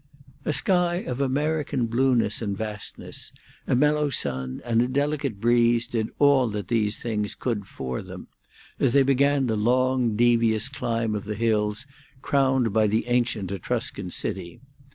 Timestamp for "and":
2.41-2.57, 4.65-4.81